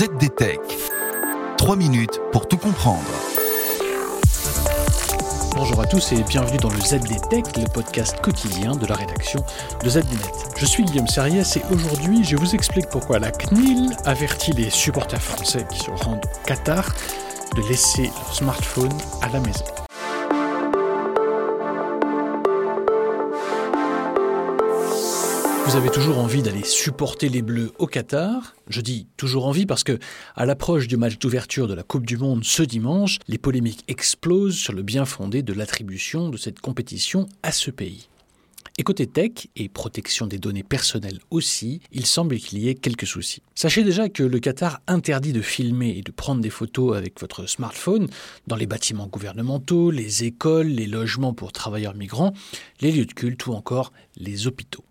ZDTech. 0.00 0.60
3 1.58 1.76
minutes 1.76 2.22
pour 2.32 2.48
tout 2.48 2.56
comprendre. 2.56 3.04
Bonjour 5.54 5.78
à 5.78 5.84
tous 5.84 6.12
et 6.12 6.22
bienvenue 6.22 6.56
dans 6.56 6.70
le 6.70 6.80
ZDTech, 6.80 7.54
le 7.58 7.70
podcast 7.70 8.18
quotidien 8.22 8.74
de 8.74 8.86
la 8.86 8.94
rédaction 8.94 9.44
de 9.84 9.90
ZDNet. 9.90 10.56
Je 10.56 10.64
suis 10.64 10.84
Guillaume 10.84 11.06
Serriès 11.06 11.54
et 11.58 11.62
aujourd'hui 11.70 12.24
je 12.24 12.36
vous 12.36 12.54
explique 12.54 12.88
pourquoi 12.88 13.18
la 13.18 13.30
CNIL 13.30 13.94
avertit 14.06 14.52
les 14.52 14.70
supporters 14.70 15.20
français 15.20 15.66
qui 15.70 15.78
se 15.80 15.90
rendent 15.90 16.24
au 16.24 16.46
Qatar 16.46 16.88
de 17.54 17.60
laisser 17.68 18.04
leur 18.04 18.34
smartphone 18.34 18.96
à 19.20 19.28
la 19.28 19.40
maison. 19.40 19.66
Vous 25.66 25.76
avez 25.76 25.90
toujours 25.90 26.18
envie 26.18 26.42
d'aller 26.42 26.64
supporter 26.64 27.28
les 27.28 27.42
Bleus 27.42 27.72
au 27.78 27.86
Qatar 27.86 28.54
Je 28.68 28.80
dis 28.80 29.06
toujours 29.16 29.46
envie 29.46 29.66
parce 29.66 29.84
que, 29.84 29.98
à 30.34 30.46
l'approche 30.46 30.88
du 30.88 30.96
match 30.96 31.18
d'ouverture 31.18 31.68
de 31.68 31.74
la 31.74 31.82
Coupe 31.82 32.06
du 32.06 32.16
Monde 32.16 32.44
ce 32.44 32.62
dimanche, 32.62 33.18
les 33.28 33.38
polémiques 33.38 33.84
explosent 33.86 34.56
sur 34.56 34.72
le 34.72 34.82
bien 34.82 35.04
fondé 35.04 35.42
de 35.42 35.52
l'attribution 35.52 36.28
de 36.28 36.36
cette 36.36 36.60
compétition 36.60 37.28
à 37.42 37.52
ce 37.52 37.70
pays. 37.70 38.08
Et 38.78 38.82
côté 38.82 39.06
tech 39.06 39.48
et 39.56 39.68
protection 39.68 40.26
des 40.26 40.38
données 40.38 40.62
personnelles 40.62 41.20
aussi, 41.30 41.80
il 41.92 42.06
semble 42.06 42.38
qu'il 42.38 42.58
y 42.60 42.68
ait 42.68 42.74
quelques 42.74 43.06
soucis. 43.06 43.42
Sachez 43.54 43.84
déjà 43.84 44.08
que 44.08 44.22
le 44.22 44.38
Qatar 44.38 44.80
interdit 44.86 45.34
de 45.34 45.42
filmer 45.42 45.90
et 45.98 46.02
de 46.02 46.10
prendre 46.10 46.40
des 46.40 46.50
photos 46.50 46.96
avec 46.96 47.20
votre 47.20 47.46
smartphone 47.46 48.08
dans 48.46 48.56
les 48.56 48.66
bâtiments 48.66 49.06
gouvernementaux, 49.06 49.90
les 49.90 50.24
écoles, 50.24 50.68
les 50.68 50.86
logements 50.86 51.34
pour 51.34 51.52
travailleurs 51.52 51.94
migrants, 51.94 52.32
les 52.80 52.90
lieux 52.90 53.06
de 53.06 53.12
culte 53.12 53.46
ou 53.46 53.52
encore 53.52 53.92
les 54.16 54.46
hôpitaux. 54.46 54.84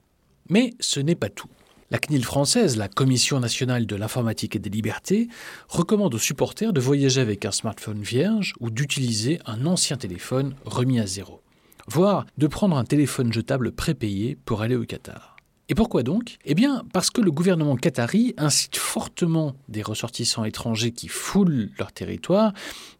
Mais 0.50 0.74
ce 0.80 1.00
n'est 1.00 1.16
pas 1.16 1.30
tout. 1.30 1.50
La 1.92 1.98
CNIL 1.98 2.24
française, 2.24 2.78
la 2.78 2.88
Commission 2.88 3.40
nationale 3.40 3.88
de 3.88 3.96
l'informatique 3.96 4.56
et 4.56 4.60
des 4.60 4.70
libertés, 4.70 5.28
recommande 5.68 6.14
aux 6.14 6.20
supporters 6.20 6.72
de 6.72 6.80
voyager 6.80 7.22
avec 7.22 7.46
un 7.46 7.52
smartphone 7.52 8.02
vierge 8.02 8.54
ou 8.60 8.70
d'utiliser 8.70 9.40
un 9.48 9.66
ancien 9.66 9.98
téléphone 9.98 10.56
remis 10.66 11.00
à 11.00 11.08
zéro, 11.08 11.42
voire 11.88 12.28
de 12.38 12.46
prendre 12.46 12.78
un 12.78 12.86
téléphone 12.86 13.34
jetable 13.34 13.72
prépayé 13.72 14.38
pour 14.46 14.62
aller 14.62 14.76
au 14.76 14.86
Qatar. 14.86 15.39
Et 15.72 15.76
pourquoi 15.76 16.02
donc? 16.02 16.40
Eh 16.46 16.56
bien, 16.56 16.84
parce 16.94 17.12
que 17.12 17.22
le 17.22 17.30
gouvernement 17.30 17.76
qatari 17.76 18.34
incite 18.38 18.76
fortement 18.76 19.56
des 19.68 19.84
ressortissants 19.84 20.44
étrangers 20.44 20.92
qui 20.92 21.08
foulent 21.08 21.70
leur 21.78 21.92
territoire 21.92 22.54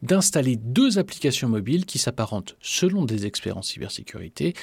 d'installer 0.04 0.56
deux 0.56 1.00
applications 1.00 1.50
mobiles 1.50 1.88
qui 1.88 1.98
s'apparentent, 1.98 2.56
selon 2.62 3.06
des 3.06 3.26
experts 3.26 3.58
en 3.58 3.64
cybersécurité, 3.64 4.54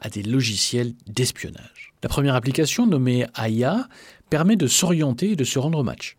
à 0.00 0.08
des 0.08 0.22
logiciels 0.22 0.94
d'espionnage. 1.08 1.92
La 2.04 2.08
première 2.08 2.36
application, 2.36 2.86
nommée 2.86 3.26
Aya, 3.34 3.88
permet 4.30 4.54
de 4.54 4.68
s'orienter 4.68 5.32
et 5.32 5.36
de 5.36 5.44
se 5.44 5.58
rendre 5.58 5.80
au 5.80 5.82
match. 5.82 6.16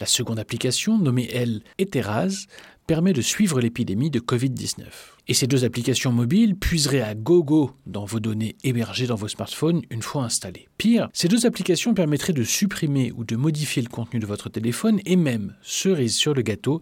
La 0.00 0.06
seconde 0.06 0.40
application, 0.40 0.98
nommée 0.98 1.28
elle 1.32 1.62
Eteraz, 1.78 2.48
permet 2.86 3.12
de 3.12 3.22
suivre 3.22 3.60
l'épidémie 3.60 4.10
de 4.10 4.20
Covid-19. 4.20 4.84
Et 5.28 5.34
ces 5.34 5.46
deux 5.46 5.64
applications 5.64 6.12
mobiles 6.12 6.56
puiseraient 6.56 7.00
à 7.00 7.14
gogo 7.14 7.72
dans 7.86 8.04
vos 8.04 8.20
données 8.20 8.56
hébergées 8.64 9.06
dans 9.06 9.14
vos 9.14 9.28
smartphones 9.28 9.82
une 9.90 10.02
fois 10.02 10.24
installées. 10.24 10.68
Pire, 10.78 11.08
ces 11.12 11.28
deux 11.28 11.46
applications 11.46 11.94
permettraient 11.94 12.32
de 12.32 12.44
supprimer 12.44 13.12
ou 13.12 13.24
de 13.24 13.36
modifier 13.36 13.82
le 13.82 13.88
contenu 13.88 14.20
de 14.20 14.26
votre 14.26 14.48
téléphone 14.48 15.00
et 15.04 15.16
même, 15.16 15.54
cerise 15.62 16.16
sur 16.16 16.34
le 16.34 16.42
gâteau, 16.42 16.80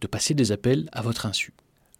de 0.00 0.06
passer 0.06 0.34
des 0.34 0.52
appels 0.52 0.88
à 0.92 1.02
votre 1.02 1.26
insu. 1.26 1.52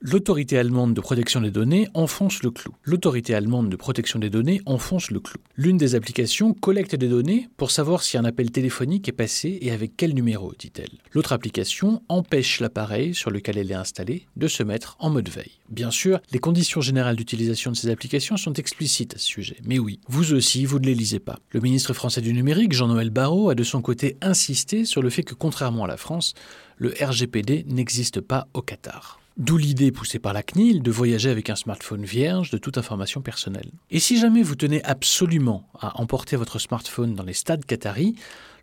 L'autorité 0.04 0.58
allemande 0.58 0.94
de 0.94 1.00
protection 1.00 1.40
des 1.40 1.52
données 1.52 1.86
enfonce 1.94 2.42
le 2.42 2.50
clou. 2.50 2.74
L'autorité 2.82 3.36
allemande 3.36 3.68
de 3.68 3.76
protection 3.76 4.18
des 4.18 4.30
données 4.30 4.60
enfonce 4.66 5.12
le 5.12 5.20
clou. 5.20 5.40
L'une 5.56 5.76
des 5.76 5.94
applications 5.94 6.54
collecte 6.54 6.96
des 6.96 7.06
données 7.06 7.48
pour 7.56 7.70
savoir 7.70 8.02
si 8.02 8.18
un 8.18 8.24
appel 8.24 8.50
téléphonique 8.50 9.08
est 9.08 9.12
passé 9.12 9.60
et 9.62 9.70
avec 9.70 9.92
quel 9.96 10.12
numéro, 10.12 10.54
dit-elle. 10.58 10.98
L'autre 11.12 11.32
application 11.32 12.02
empêche 12.08 12.58
l'appareil 12.58 13.14
sur 13.14 13.30
lequel 13.30 13.58
elle 13.58 13.70
est 13.70 13.74
installée 13.74 14.26
de 14.34 14.48
se 14.48 14.64
mettre 14.64 14.96
en 14.98 15.08
mode 15.08 15.28
veille. 15.28 15.60
Bien 15.68 15.92
sûr, 15.92 16.18
les 16.32 16.40
conditions 16.40 16.80
générales 16.80 17.14
d'utilisation 17.14 17.70
de 17.70 17.76
ces 17.76 17.88
applications 17.88 18.36
sont 18.36 18.54
explicites 18.54 19.14
à 19.14 19.18
ce 19.18 19.26
sujet. 19.26 19.58
Mais 19.64 19.78
oui, 19.78 20.00
vous 20.08 20.32
aussi, 20.32 20.64
vous 20.64 20.80
ne 20.80 20.86
les 20.86 20.96
lisez 20.96 21.20
pas. 21.20 21.38
Le 21.52 21.60
ministre 21.60 21.92
français 21.92 22.22
du 22.22 22.32
numérique, 22.32 22.72
Jean-Noël 22.72 23.10
Barrot, 23.10 23.50
a 23.50 23.54
de 23.54 23.62
son 23.62 23.80
côté 23.80 24.16
insisté 24.20 24.84
sur 24.84 25.00
le 25.00 25.10
fait 25.10 25.22
que 25.22 25.34
contrairement 25.34 25.84
à 25.84 25.88
la 25.88 25.96
France, 25.96 26.34
le 26.76 26.92
RGPD 27.00 27.66
n'existe 27.68 28.20
pas 28.20 28.48
au 28.52 28.62
Qatar. 28.62 29.21
D'où 29.38 29.56
l'idée 29.56 29.92
poussée 29.92 30.18
par 30.18 30.34
la 30.34 30.42
CNIL 30.42 30.82
de 30.82 30.90
voyager 30.90 31.30
avec 31.30 31.48
un 31.48 31.56
smartphone 31.56 32.04
vierge 32.04 32.50
de 32.50 32.58
toute 32.58 32.76
information 32.76 33.22
personnelle. 33.22 33.70
Et 33.90 33.98
si 33.98 34.18
jamais 34.18 34.42
vous 34.42 34.56
tenez 34.56 34.84
absolument 34.84 35.68
à 35.78 36.00
emporter 36.00 36.36
votre 36.36 36.58
smartphone 36.58 37.14
dans 37.14 37.24
les 37.24 37.32
stades 37.32 37.64
qataris, 37.64 38.14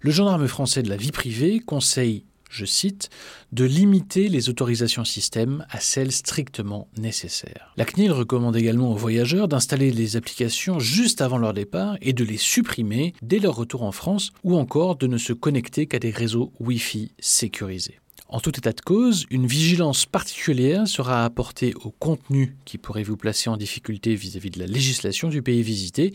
le 0.02 0.12
gendarme 0.12 0.47
français 0.47 0.84
de 0.84 0.90
la 0.90 0.96
vie 0.96 1.12
privée 1.12 1.59
conseille, 1.59 2.24
je 2.52 2.66
cite, 2.66 3.09
de 3.52 3.63
limiter 3.63 4.28
les 4.28 4.50
autorisations 4.50 5.06
système 5.06 5.66
à 5.69 5.80
celles 5.80 6.12
strictement 6.12 6.88
nécessaires. 6.97 7.74
La 7.78 7.86
CNIL 7.86 8.12
recommande 8.12 8.56
également 8.56 8.91
aux 8.91 8.96
voyageurs 8.96 9.47
d'installer 9.47 9.91
les 9.91 10.18
applications 10.18 10.80
juste 10.80 11.22
avant 11.22 11.38
leur 11.38 11.53
départ 11.53 11.97
et 12.01 12.13
de 12.13 12.24
les 12.24 12.38
supprimer 12.38 13.13
dès 13.22 13.40
leur 13.40 13.56
retour 13.56 13.84
en 13.84 13.91
France 13.91 14.31
ou 14.44 14.56
encore 14.56 14.97
de 14.97 15.07
ne 15.07 15.18
se 15.18 15.34
connecter 15.34 15.88
qu'à 15.88 16.00
des 16.00 16.12
réseaux 16.12 16.51
Wi-Fi 16.59 17.12
sécurisés. 17.19 18.00
En 18.31 18.40
tout 18.40 18.56
état 18.56 18.73
de 18.73 18.81
cause, 18.81 19.25
une 19.31 19.47
vigilance 19.47 20.06
particulière 20.06 20.88
sera 20.88 21.25
apportée 21.25 21.73
au 21.84 21.90
contenu 21.90 22.56
qui 22.63 22.78
pourrait 22.78 23.01
vous 23.01 23.17
placer 23.17 23.50
en 23.50 23.57
difficulté 23.57 24.13
vis-à-vis 24.13 24.51
de 24.51 24.59
la 24.59 24.67
législation 24.67 25.29
du 25.29 25.41
pays 25.41 25.63
visité, 25.63 26.13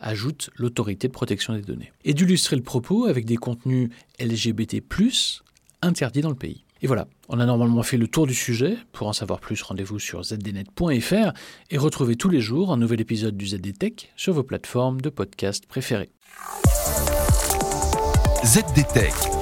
ajoute 0.00 0.50
l'autorité 0.56 1.06
de 1.06 1.12
protection 1.12 1.54
des 1.54 1.62
données. 1.62 1.92
Et 2.04 2.14
d'illustrer 2.14 2.56
le 2.56 2.62
propos 2.62 3.04
avec 3.04 3.26
des 3.26 3.36
contenus 3.36 3.90
LGBT+, 4.18 4.82
interdits 5.82 6.20
dans 6.20 6.30
le 6.30 6.34
pays. 6.34 6.64
Et 6.80 6.88
voilà, 6.88 7.06
on 7.28 7.38
a 7.38 7.46
normalement 7.46 7.84
fait 7.84 7.96
le 7.96 8.08
tour 8.08 8.26
du 8.26 8.34
sujet. 8.34 8.76
Pour 8.90 9.06
en 9.06 9.12
savoir 9.12 9.38
plus, 9.38 9.62
rendez-vous 9.62 10.00
sur 10.00 10.24
zdnet.fr 10.24 11.32
et 11.70 11.78
retrouvez 11.78 12.16
tous 12.16 12.28
les 12.28 12.40
jours 12.40 12.72
un 12.72 12.76
nouvel 12.76 13.00
épisode 13.00 13.36
du 13.36 13.46
ZDTech 13.46 14.12
sur 14.16 14.32
vos 14.32 14.42
plateformes 14.42 15.00
de 15.00 15.10
podcast 15.10 15.66
préférées. 15.66 16.10
ZDTech. 18.44 19.41